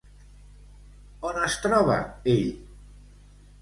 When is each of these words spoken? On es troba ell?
On 1.31 1.39
es 1.43 1.59
troba 1.69 2.01
ell? 2.37 2.53